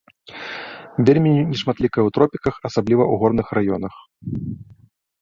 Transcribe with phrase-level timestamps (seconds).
[1.09, 3.93] Вельмі нешматлікая ў тропіках, асабліва ў горных раёнах.